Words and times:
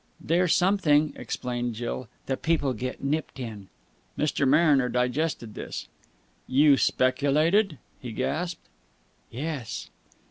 "They're 0.19 0.47
something," 0.47 1.13
explained 1.15 1.75
Jill, 1.75 2.07
"that 2.25 2.41
people 2.41 2.73
get 2.73 3.03
nipped 3.03 3.39
in." 3.39 3.67
Mr. 4.17 4.47
Mariner 4.47 4.89
digested 4.89 5.53
this. 5.53 5.89
"You 6.47 6.75
speculated?" 6.75 7.77
he 7.99 8.11
gasped. 8.11 8.65
"Yes." 9.29 9.91